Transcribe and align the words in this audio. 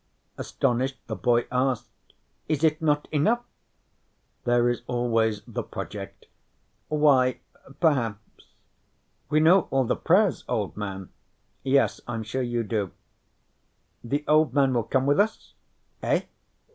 Astonished, 0.35 0.97
the 1.05 1.15
boy 1.15 1.45
asked: 1.51 2.15
"Is 2.49 2.63
it 2.63 2.81
not 2.81 3.07
enough?" 3.11 3.43
There 4.45 4.67
is 4.67 4.81
always 4.87 5.43
The 5.45 5.61
Project. 5.61 6.25
"Why, 6.87 7.41
perhaps." 7.79 8.55
"We 9.29 9.41
know 9.41 9.67
all 9.69 9.83
the 9.85 9.95
prayers, 9.95 10.43
Old 10.49 10.75
Man." 10.75 11.09
"Yes, 11.61 12.01
I'm 12.07 12.23
sure 12.23 12.41
you 12.41 12.63
do." 12.63 12.91
"The 14.03 14.23
Old 14.27 14.55
Man 14.55 14.73
will 14.73 14.81
come 14.85 15.05
with 15.05 15.19
us." 15.19 15.53
"Eh?" 16.01 16.23